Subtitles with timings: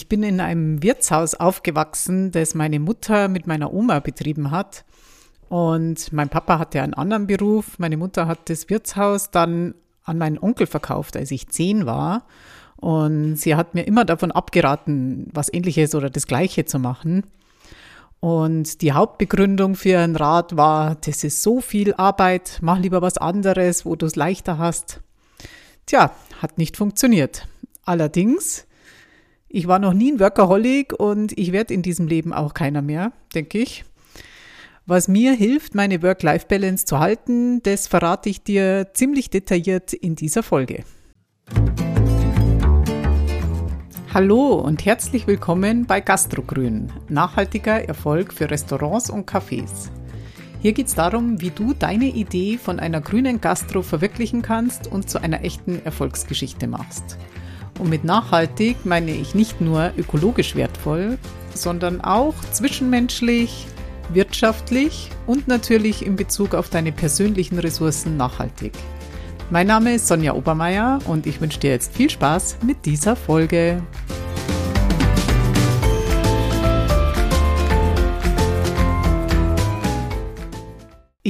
[0.00, 4.86] Ich bin in einem Wirtshaus aufgewachsen, das meine Mutter mit meiner Oma betrieben hat.
[5.50, 7.78] Und mein Papa hatte einen anderen Beruf.
[7.78, 9.74] Meine Mutter hat das Wirtshaus dann
[10.04, 12.24] an meinen Onkel verkauft, als ich zehn war.
[12.76, 17.24] Und sie hat mir immer davon abgeraten, was ähnliches oder das gleiche zu machen.
[18.20, 23.18] Und die Hauptbegründung für einen Rat war, das ist so viel Arbeit, mach lieber was
[23.18, 25.02] anderes, wo du es leichter hast.
[25.84, 26.10] Tja,
[26.40, 27.46] hat nicht funktioniert.
[27.84, 28.66] Allerdings,
[29.52, 33.12] ich war noch nie ein Workaholic und ich werde in diesem Leben auch keiner mehr,
[33.34, 33.84] denke ich.
[34.86, 40.42] Was mir hilft, meine Work-Life-Balance zu halten, das verrate ich dir ziemlich detailliert in dieser
[40.42, 40.84] Folge.
[44.14, 49.90] Hallo und herzlich willkommen bei Gastrogrün, nachhaltiger Erfolg für Restaurants und Cafés.
[50.60, 55.10] Hier geht es darum, wie du deine Idee von einer grünen Gastro verwirklichen kannst und
[55.10, 57.18] zu einer echten Erfolgsgeschichte machst.
[57.80, 61.16] Und mit nachhaltig meine ich nicht nur ökologisch wertvoll,
[61.54, 63.66] sondern auch zwischenmenschlich,
[64.12, 68.72] wirtschaftlich und natürlich in Bezug auf deine persönlichen Ressourcen nachhaltig.
[69.48, 73.82] Mein Name ist Sonja Obermeier und ich wünsche dir jetzt viel Spaß mit dieser Folge.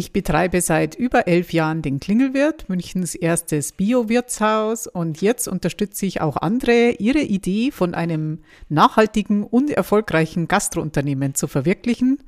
[0.01, 4.87] Ich betreibe seit über elf Jahren den Klingelwirt, Münchens erstes Bio-Wirtshaus.
[4.87, 8.39] Und jetzt unterstütze ich auch andere, ihre Idee von einem
[8.71, 12.23] nachhaltigen und erfolgreichen Gastrounternehmen zu verwirklichen.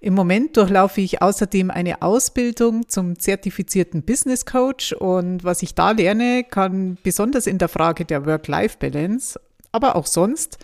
[0.00, 4.94] Im Moment durchlaufe ich außerdem eine Ausbildung zum zertifizierten Business Coach.
[4.94, 9.38] Und was ich da lerne, kann besonders in der Frage der Work-Life-Balance,
[9.70, 10.56] aber auch sonst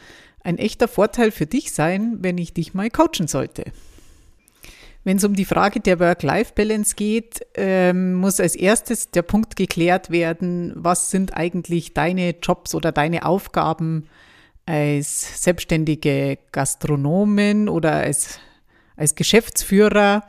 [0.42, 3.64] ein echter Vorteil für dich sein, wenn ich dich mal coachen sollte.
[5.04, 10.10] Wenn es um die Frage der Work-Life-Balance geht, ähm, muss als erstes der Punkt geklärt
[10.10, 14.08] werden, was sind eigentlich deine Jobs oder deine Aufgaben
[14.64, 18.38] als selbstständige Gastronomin oder als
[18.96, 20.24] als Geschäftsführer.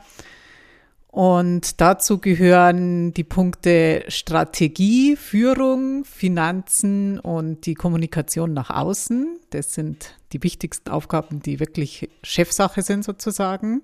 [1.14, 9.38] Und dazu gehören die Punkte Strategie, Führung, Finanzen und die Kommunikation nach außen.
[9.50, 13.82] Das sind die wichtigsten Aufgaben, die wirklich Chefsache sind sozusagen.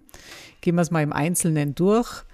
[0.60, 2.24] Gehen wir es mal im Einzelnen durch.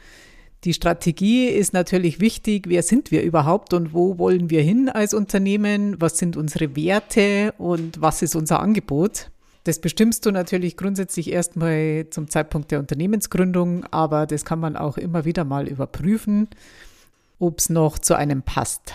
[0.64, 2.64] Die Strategie ist natürlich wichtig.
[2.66, 6.00] Wer sind wir überhaupt und wo wollen wir hin als Unternehmen?
[6.00, 9.30] Was sind unsere Werte und was ist unser Angebot?
[9.66, 14.96] Das bestimmst du natürlich grundsätzlich erstmal zum Zeitpunkt der Unternehmensgründung, aber das kann man auch
[14.96, 16.48] immer wieder mal überprüfen,
[17.40, 18.94] ob es noch zu einem passt.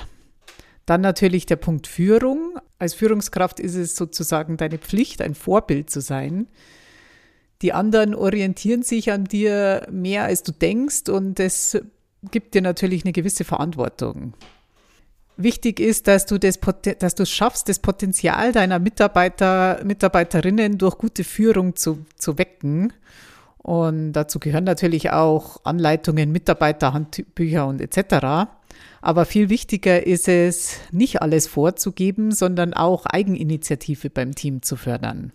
[0.86, 2.58] Dann natürlich der Punkt Führung.
[2.80, 6.48] Als Führungskraft ist es sozusagen deine Pflicht, ein Vorbild zu sein.
[7.62, 11.82] Die anderen orientieren sich an dir mehr, als du denkst und das
[12.32, 14.36] gibt dir natürlich eine gewisse Verantwortung.
[15.38, 16.60] Wichtig ist, dass du das,
[17.00, 22.94] dass du schaffst, das Potenzial deiner Mitarbeiter, Mitarbeiterinnen durch gute Führung zu, zu wecken.
[23.58, 28.50] Und dazu gehören natürlich auch Anleitungen, Mitarbeiterhandbücher und etc.
[29.02, 35.32] Aber viel wichtiger ist es, nicht alles vorzugeben, sondern auch Eigeninitiative beim Team zu fördern.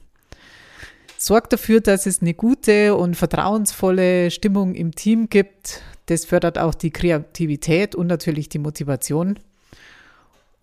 [1.19, 5.83] Sorg dafür, dass es eine gute und vertrauensvolle Stimmung im Team gibt.
[6.07, 9.39] Das fördert auch die Kreativität und natürlich die Motivation.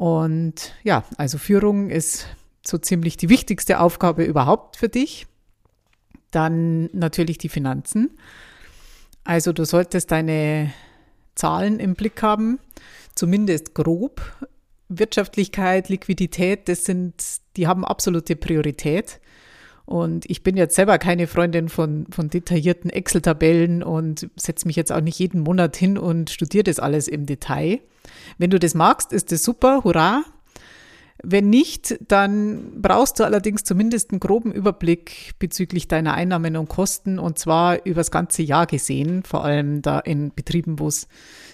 [0.03, 2.28] Und ja, also Führung ist
[2.62, 5.28] so ziemlich die wichtigste Aufgabe überhaupt für dich.
[6.30, 8.12] Dann natürlich die Finanzen.
[9.24, 10.74] Also du solltest deine
[11.36, 12.59] Zahlen im Blick haben,
[13.16, 14.22] zumindest grob.
[14.90, 17.24] Wirtschaftlichkeit, Liquidität, das sind,
[17.56, 19.22] die haben absolute Priorität.
[19.86, 24.92] Und ich bin jetzt selber keine Freundin von, von detaillierten Excel-Tabellen und setze mich jetzt
[24.92, 27.82] auch nicht jeden Monat hin und studiere das alles im Detail.
[28.38, 30.24] Wenn du das magst, ist das super, hurra.
[31.22, 37.20] Wenn nicht, dann brauchst du allerdings zumindest einen groben Überblick bezüglich deiner Einnahmen und Kosten
[37.20, 41.08] und zwar über das ganze Jahr gesehen, vor allem da in Betrieben, wo es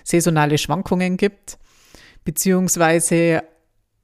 [0.04, 1.60] saisonale Schwankungen gibt,
[2.26, 3.44] beziehungsweise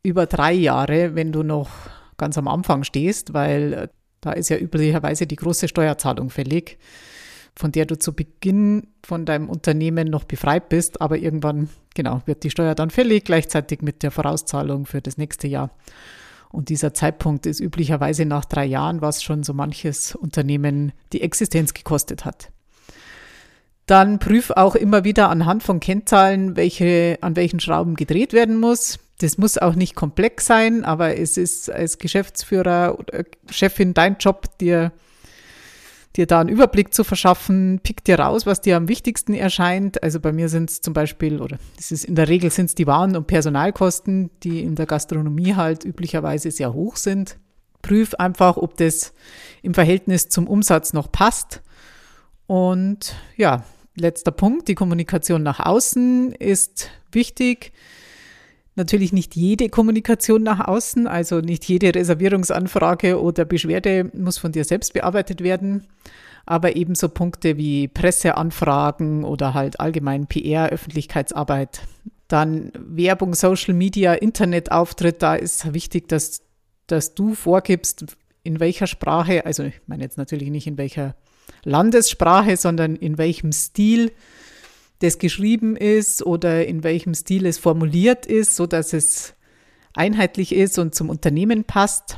[0.03, 1.69] über drei Jahre, wenn du noch
[2.17, 3.89] ganz am Anfang stehst, weil
[4.25, 6.79] da ist ja üblicherweise die große Steuerzahlung fällig,
[7.55, 12.43] von der du zu Beginn von deinem Unternehmen noch befreit bist, aber irgendwann, genau, wird
[12.43, 15.69] die Steuer dann fällig, gleichzeitig mit der Vorauszahlung für das nächste Jahr.
[16.49, 21.75] Und dieser Zeitpunkt ist üblicherweise nach drei Jahren, was schon so manches Unternehmen die Existenz
[21.75, 22.49] gekostet hat.
[23.85, 28.97] Dann prüf auch immer wieder anhand von Kennzahlen, welche, an welchen Schrauben gedreht werden muss.
[29.19, 34.57] Das muss auch nicht komplex sein, aber es ist als Geschäftsführer oder Chefin dein Job,
[34.57, 34.91] dir,
[36.17, 37.79] dir da einen Überblick zu verschaffen.
[37.81, 40.03] Pick dir raus, was dir am wichtigsten erscheint.
[40.03, 42.75] Also bei mir sind es zum Beispiel, oder das ist in der Regel sind es
[42.75, 47.37] die Waren- und Personalkosten, die in der Gastronomie halt üblicherweise sehr hoch sind.
[47.81, 49.13] Prüf einfach, ob das
[49.61, 51.61] im Verhältnis zum Umsatz noch passt.
[52.47, 53.63] Und ja,
[53.95, 57.71] letzter Punkt, die Kommunikation nach außen ist wichtig.
[58.75, 64.65] Natürlich nicht jede Kommunikation nach außen, also nicht jede Reservierungsanfrage oder Beschwerde muss von dir
[64.65, 65.87] selbst bearbeitet werden,
[66.45, 71.81] aber ebenso Punkte wie Presseanfragen oder halt allgemein PR, Öffentlichkeitsarbeit.
[72.27, 76.41] Dann Werbung, Social Media, Internetauftritt, da ist wichtig, dass,
[76.87, 81.15] dass du vorgibst, in welcher Sprache, also ich meine jetzt natürlich nicht in welcher
[81.63, 84.11] Landessprache, sondern in welchem Stil
[84.99, 89.35] das geschrieben ist oder in welchem Stil es formuliert ist, so dass es
[89.93, 92.17] einheitlich ist und zum Unternehmen passt.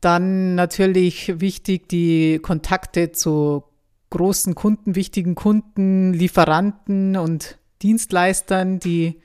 [0.00, 3.64] Dann natürlich wichtig die Kontakte zu
[4.10, 9.20] großen Kunden, wichtigen Kunden, Lieferanten und Dienstleistern, die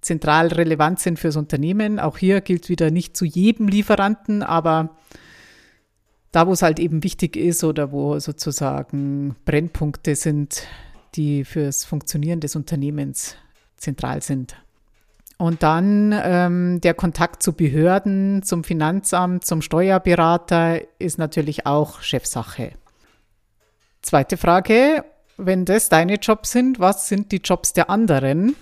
[0.00, 1.98] zentral relevant sind fürs Unternehmen.
[1.98, 4.96] Auch hier gilt wieder nicht zu jedem Lieferanten, aber
[6.32, 10.66] da, wo es halt eben wichtig ist oder wo sozusagen Brennpunkte sind,
[11.14, 13.36] die fürs Funktionieren des Unternehmens
[13.76, 14.56] zentral sind.
[15.38, 22.72] Und dann ähm, der Kontakt zu Behörden, zum Finanzamt, zum Steuerberater ist natürlich auch Chefsache.
[24.02, 25.04] Zweite Frage,
[25.38, 28.54] wenn das deine Jobs sind, was sind die Jobs der anderen,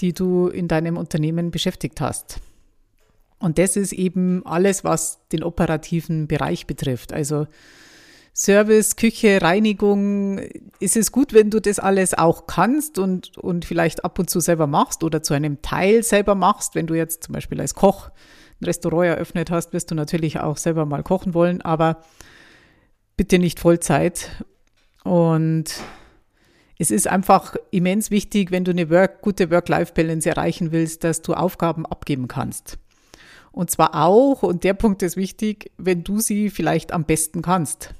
[0.00, 2.40] die du in deinem Unternehmen beschäftigt hast?
[3.38, 7.12] Und das ist eben alles, was den operativen Bereich betrifft.
[7.12, 7.46] Also
[8.36, 10.38] Service, Küche, Reinigung,
[10.78, 14.40] ist es gut, wenn du das alles auch kannst und, und vielleicht ab und zu
[14.40, 16.74] selber machst oder zu einem Teil selber machst.
[16.74, 18.10] Wenn du jetzt zum Beispiel als Koch
[18.60, 22.02] ein Restaurant eröffnet hast, wirst du natürlich auch selber mal kochen wollen, aber
[23.16, 24.44] bitte nicht Vollzeit.
[25.02, 25.72] Und
[26.78, 31.32] es ist einfach immens wichtig, wenn du eine Work, gute Work-Life-Balance erreichen willst, dass du
[31.32, 32.76] Aufgaben abgeben kannst.
[33.50, 37.94] Und zwar auch, und der Punkt ist wichtig, wenn du sie vielleicht am besten kannst.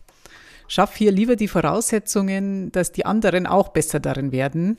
[0.69, 4.79] Schaff hier lieber die Voraussetzungen, dass die anderen auch besser darin werden.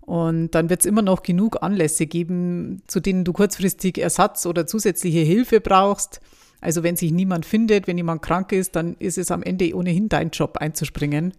[0.00, 4.66] Und dann wird es immer noch genug Anlässe geben, zu denen du kurzfristig Ersatz oder
[4.66, 6.20] zusätzliche Hilfe brauchst.
[6.60, 10.08] Also wenn sich niemand findet, wenn jemand krank ist, dann ist es am Ende ohnehin
[10.08, 11.32] dein Job einzuspringen.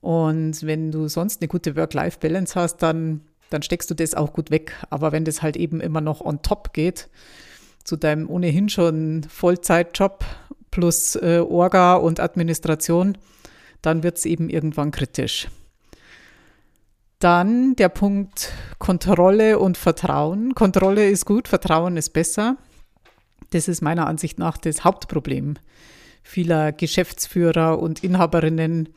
[0.00, 4.50] Und wenn du sonst eine gute Work-Life-Balance hast, dann, dann steckst du das auch gut
[4.50, 4.72] weg.
[4.90, 7.08] Aber wenn das halt eben immer noch on top geht,
[7.84, 10.24] zu deinem ohnehin schon Vollzeitjob
[10.76, 13.16] plus äh, Orga und Administration,
[13.80, 15.48] dann wird es eben irgendwann kritisch.
[17.18, 20.54] Dann der Punkt Kontrolle und Vertrauen.
[20.54, 22.58] Kontrolle ist gut, Vertrauen ist besser.
[23.50, 25.54] Das ist meiner Ansicht nach das Hauptproblem
[26.22, 28.90] vieler Geschäftsführer und Inhaberinnen.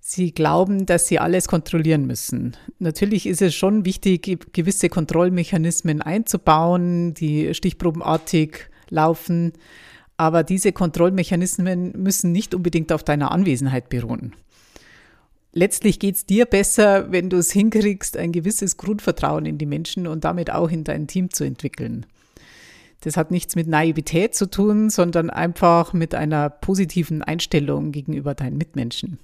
[0.00, 2.54] Sie glauben, dass sie alles kontrollieren müssen.
[2.80, 9.54] Natürlich ist es schon wichtig, gewisse Kontrollmechanismen einzubauen, die stichprobenartig laufen.
[10.18, 14.34] Aber diese Kontrollmechanismen müssen nicht unbedingt auf deiner Anwesenheit beruhen.
[15.52, 20.06] Letztlich geht es dir besser, wenn du es hinkriegst, ein gewisses Grundvertrauen in die Menschen
[20.06, 22.04] und damit auch in dein Team zu entwickeln.
[23.00, 28.58] Das hat nichts mit Naivität zu tun, sondern einfach mit einer positiven Einstellung gegenüber deinen
[28.58, 29.18] Mitmenschen.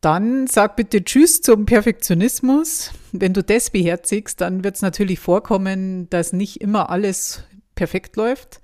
[0.00, 2.92] Dann sag bitte Tschüss zum Perfektionismus.
[3.12, 7.44] Wenn du das beherzigst, dann wird es natürlich vorkommen, dass nicht immer alles
[7.74, 8.60] perfekt läuft,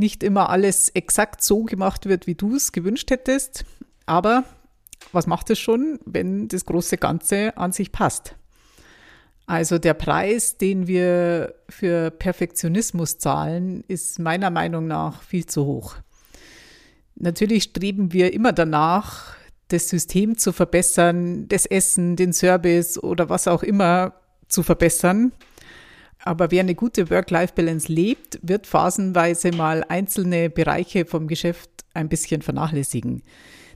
[0.00, 3.64] nicht immer alles exakt so gemacht wird, wie du es gewünscht hättest.
[4.06, 4.42] Aber
[5.12, 8.34] was macht es schon, wenn das große Ganze an sich passt?
[9.46, 15.96] Also der Preis, den wir für Perfektionismus zahlen, ist meiner Meinung nach viel zu hoch.
[17.16, 19.34] Natürlich streben wir immer danach,
[19.68, 24.14] das System zu verbessern, das Essen, den Service oder was auch immer
[24.48, 25.32] zu verbessern.
[26.22, 32.42] Aber wer eine gute Work-Life-Balance lebt, wird phasenweise mal einzelne Bereiche vom Geschäft ein bisschen
[32.42, 33.22] vernachlässigen.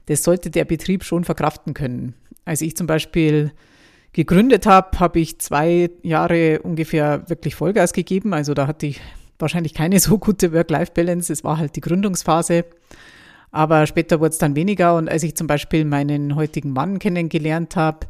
[0.05, 2.13] Das sollte der Betrieb schon verkraften können.
[2.45, 3.51] Als ich zum Beispiel
[4.13, 8.33] gegründet habe, habe ich zwei Jahre ungefähr wirklich Vollgas gegeben.
[8.33, 9.01] Also da hatte ich
[9.39, 11.33] wahrscheinlich keine so gute Work-Life-Balance.
[11.33, 12.65] Es war halt die Gründungsphase.
[13.51, 14.95] Aber später wurde es dann weniger.
[14.95, 18.07] Und als ich zum Beispiel meinen heutigen Mann kennengelernt habe,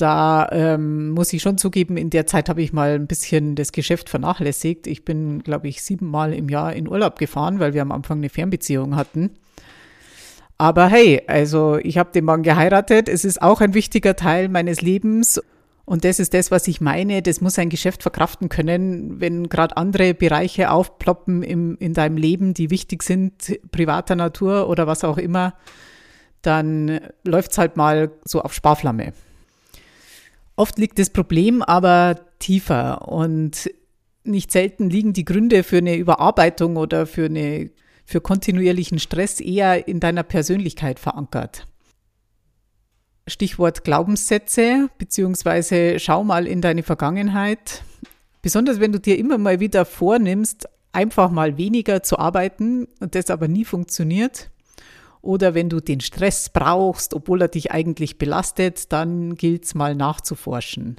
[0.00, 3.72] da ähm, muss ich schon zugeben, in der Zeit habe ich mal ein bisschen das
[3.72, 4.86] Geschäft vernachlässigt.
[4.86, 8.28] Ich bin, glaube ich, siebenmal im Jahr in Urlaub gefahren, weil wir am Anfang eine
[8.28, 9.30] Fernbeziehung hatten.
[10.58, 13.08] Aber hey, also ich habe den Mann geheiratet.
[13.08, 15.40] Es ist auch ein wichtiger Teil meines Lebens.
[15.86, 17.22] Und das ist das, was ich meine.
[17.22, 22.54] Das muss ein Geschäft verkraften können, wenn gerade andere Bereiche aufploppen im, in deinem Leben,
[22.54, 25.54] die wichtig sind, privater Natur oder was auch immer,
[26.42, 29.12] dann läuft es halt mal so auf Sparflamme.
[30.60, 33.70] Oft liegt das Problem aber tiefer und
[34.24, 37.70] Nicht selten liegen die Gründe für eine Überarbeitung oder für, eine,
[38.04, 41.66] für kontinuierlichen Stress eher in deiner Persönlichkeit verankert.
[43.26, 47.82] Stichwort Glaubenssätze, beziehungsweise schau mal in deine Vergangenheit.
[48.42, 53.30] Besonders wenn du dir immer mal wieder vornimmst, einfach mal weniger zu arbeiten und das
[53.30, 54.50] aber nie funktioniert.
[55.22, 59.94] Oder wenn du den Stress brauchst, obwohl er dich eigentlich belastet, dann gilt es mal
[59.94, 60.96] nachzuforschen.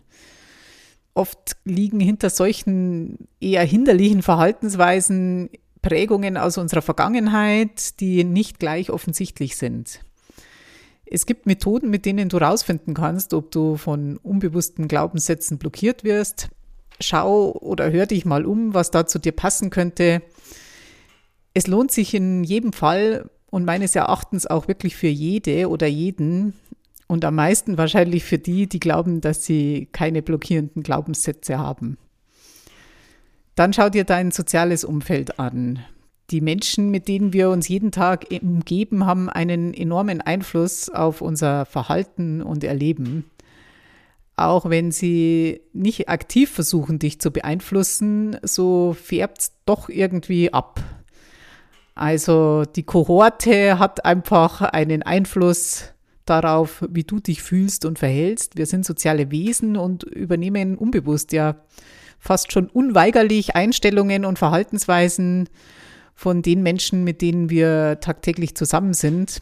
[1.14, 5.50] Oft liegen hinter solchen eher hinderlichen Verhaltensweisen
[5.82, 10.02] Prägungen aus unserer Vergangenheit, die nicht gleich offensichtlich sind.
[11.06, 16.50] Es gibt Methoden, mit denen du herausfinden kannst, ob du von unbewussten Glaubenssätzen blockiert wirst.
[17.02, 20.22] Schau oder hör dich mal um, was da zu dir passen könnte.
[21.54, 26.54] Es lohnt sich in jedem Fall und meines Erachtens auch wirklich für jede oder jeden
[27.06, 31.98] und am meisten wahrscheinlich für die, die glauben, dass sie keine blockierenden Glaubenssätze haben.
[33.56, 35.84] Dann schau dir dein soziales Umfeld an.
[36.30, 41.66] Die Menschen, mit denen wir uns jeden Tag umgeben, haben einen enormen Einfluss auf unser
[41.66, 43.30] Verhalten und Erleben.
[44.38, 50.82] Auch wenn sie nicht aktiv versuchen, dich zu beeinflussen, so färbt es doch irgendwie ab.
[51.96, 55.94] Also die Kohorte hat einfach einen Einfluss
[56.26, 58.58] darauf, wie du dich fühlst und verhältst.
[58.58, 61.56] Wir sind soziale Wesen und übernehmen unbewusst ja
[62.20, 65.50] fast schon unweigerlich Einstellungen und Verhaltensweisen
[66.14, 69.42] von den Menschen, mit denen wir tagtäglich zusammen sind.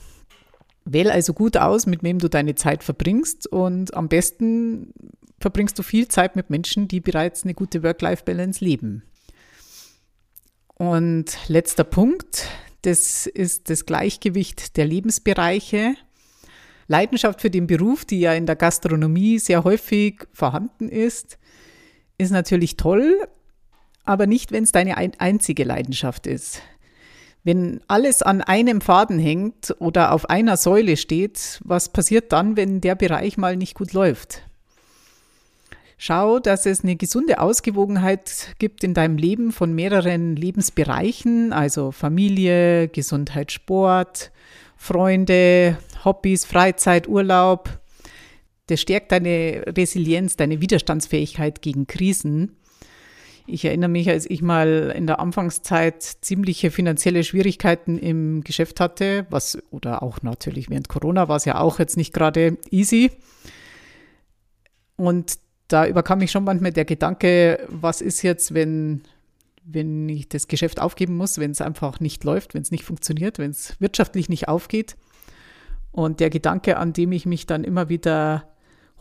[0.86, 4.94] Wähl also gut aus, mit wem du deine Zeit verbringst und am besten
[5.40, 9.04] verbringst du viel Zeit mit Menschen, die bereits eine gute Work-Life-Balance leben.
[10.80, 12.48] Und letzter Punkt,
[12.84, 15.96] das ist das Gleichgewicht der Lebensbereiche.
[16.88, 21.38] Leidenschaft für den Beruf, die ja in der Gastronomie sehr häufig vorhanden ist,
[22.18, 23.28] ist natürlich toll,
[24.06, 26.62] aber nicht, wenn es deine einzige Leidenschaft ist.
[27.44, 32.80] Wenn alles an einem Faden hängt oder auf einer Säule steht, was passiert dann, wenn
[32.80, 34.49] der Bereich mal nicht gut läuft?
[36.02, 42.88] Schau, dass es eine gesunde Ausgewogenheit gibt in deinem Leben von mehreren Lebensbereichen, also Familie,
[42.88, 44.32] Gesundheit, Sport,
[44.78, 47.82] Freunde, Hobbys, Freizeit, Urlaub.
[48.68, 52.56] Das stärkt deine Resilienz, deine Widerstandsfähigkeit gegen Krisen.
[53.46, 59.28] Ich erinnere mich, als ich mal in der Anfangszeit ziemliche finanzielle Schwierigkeiten im Geschäft hatte,
[59.32, 63.12] was, oder auch natürlich während Corona war es ja auch jetzt nicht gerade easy.
[64.96, 65.40] Und
[65.70, 69.04] da überkam mich schon manchmal der Gedanke, was ist jetzt, wenn,
[69.64, 73.38] wenn ich das Geschäft aufgeben muss, wenn es einfach nicht läuft, wenn es nicht funktioniert,
[73.38, 74.98] wenn es wirtschaftlich nicht aufgeht.
[75.92, 78.50] Und der Gedanke, an dem ich mich dann immer wieder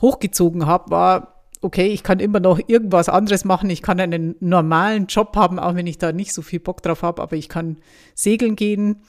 [0.00, 3.70] hochgezogen habe, war, okay, ich kann immer noch irgendwas anderes machen.
[3.70, 7.02] Ich kann einen normalen Job haben, auch wenn ich da nicht so viel Bock drauf
[7.02, 7.78] habe, aber ich kann
[8.14, 9.02] segeln gehen.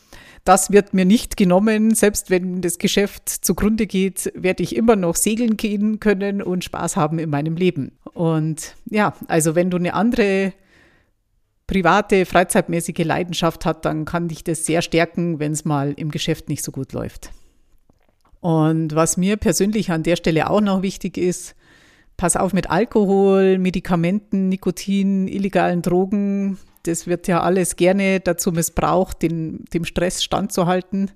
[0.49, 1.93] Das wird mir nicht genommen.
[1.93, 6.95] Selbst wenn das Geschäft zugrunde geht, werde ich immer noch segeln gehen können und Spaß
[6.95, 7.91] haben in meinem Leben.
[8.15, 10.53] Und ja, also wenn du eine andere
[11.67, 16.49] private, freizeitmäßige Leidenschaft hast, dann kann dich das sehr stärken, wenn es mal im Geschäft
[16.49, 17.29] nicht so gut läuft.
[18.39, 21.53] Und was mir persönlich an der Stelle auch noch wichtig ist,
[22.19, 26.59] pass auf mit Alkohol, Medikamenten, Nikotin, illegalen Drogen.
[26.83, 31.11] Das wird ja alles gerne dazu missbraucht, den, dem Stress standzuhalten.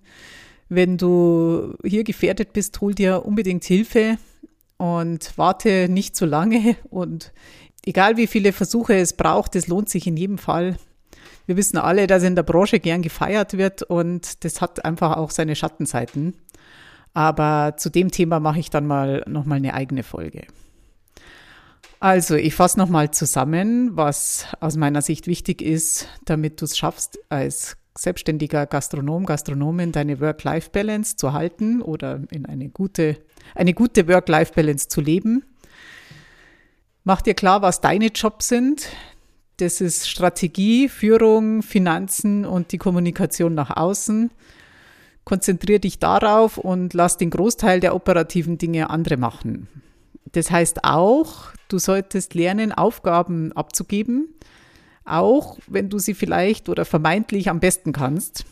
[0.70, 4.18] Wenn du hier gefährdet bist, hol dir unbedingt Hilfe
[4.78, 6.78] und warte nicht zu lange.
[6.90, 7.34] Und
[7.86, 10.78] egal wie viele Versuche es braucht, es lohnt sich in jedem Fall.
[11.48, 15.32] Wir wissen alle, dass in der Branche gern gefeiert wird und das hat einfach auch
[15.32, 16.34] seine Schattenseiten.
[17.14, 20.44] Aber zu dem Thema mache ich dann mal nochmal eine eigene Folge.
[22.04, 27.18] Also, ich fasse nochmal zusammen, was aus meiner Sicht wichtig ist, damit du es schaffst,
[27.30, 33.20] als selbstständiger Gastronom, Gastronomin deine Work-Life-Balance zu halten oder in eine gute,
[33.56, 35.46] eine gute Work-Life-Balance zu leben.
[37.06, 38.90] Mach dir klar, was deine Jobs sind.
[39.56, 44.30] Das ist Strategie, Führung, Finanzen und die Kommunikation nach außen.
[45.24, 49.70] Konzentriere dich darauf und lass den Großteil der operativen Dinge andere machen.
[50.34, 54.34] Das heißt auch, du solltest lernen, Aufgaben abzugeben,
[55.06, 58.46] auch wenn du sie vielleicht oder vermeintlich am besten kannst.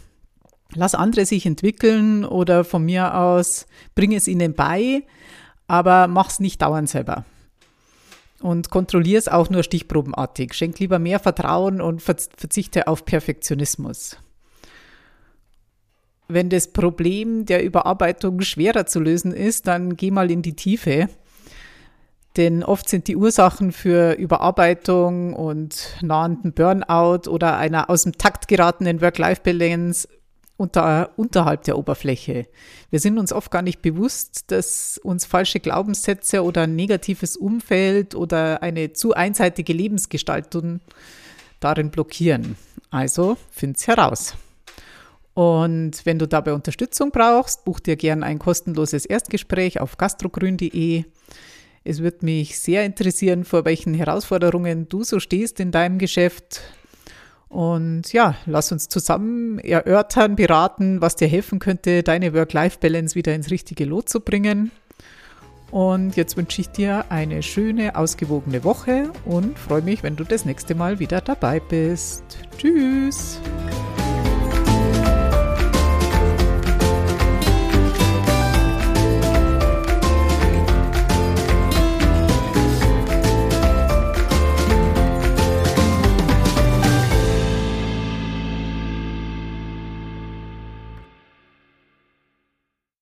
[0.73, 5.03] Lass andere sich entwickeln oder von mir aus bring es ihnen bei,
[5.67, 7.25] aber mach es nicht dauernd selber.
[8.41, 10.53] Und kontrollier es auch nur stichprobenartig.
[10.53, 14.17] Schenk lieber mehr Vertrauen und verzichte auf Perfektionismus.
[16.27, 21.09] Wenn das Problem der Überarbeitung schwerer zu lösen ist, dann geh mal in die Tiefe
[22.37, 28.47] Denn oft sind die Ursachen für Überarbeitung und nahenden Burnout oder einer aus dem Takt
[28.47, 30.07] geratenen Work-Life-Balance
[30.55, 32.47] unter, unterhalb der Oberfläche.
[32.89, 38.15] Wir sind uns oft gar nicht bewusst, dass uns falsche Glaubenssätze oder ein negatives Umfeld
[38.15, 40.79] oder eine zu einseitige Lebensgestaltung
[41.59, 42.55] darin blockieren.
[42.91, 44.35] Also find's heraus.
[45.33, 51.05] Und wenn du dabei Unterstützung brauchst, buch dir gern ein kostenloses Erstgespräch auf gastrogrün.de.
[51.83, 56.61] Es wird mich sehr interessieren, vor welchen Herausforderungen du so stehst in deinem Geschäft.
[57.49, 63.49] Und ja, lass uns zusammen erörtern, beraten, was dir helfen könnte, deine Work-Life-Balance wieder ins
[63.49, 64.71] richtige Lot zu bringen.
[65.71, 70.45] Und jetzt wünsche ich dir eine schöne, ausgewogene Woche und freue mich, wenn du das
[70.45, 72.23] nächste Mal wieder dabei bist.
[72.57, 73.39] Tschüss!